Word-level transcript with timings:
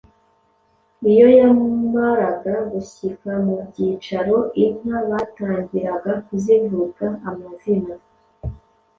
Iyo 1.11 1.27
yamaraga 1.39 2.53
gushyika 2.71 3.31
mu 3.45 3.55
byicaro, 3.67 4.37
inka 4.63 4.97
batangiraga 5.09 6.11
kuzivuga 6.27 7.05
amazina. 7.29 7.95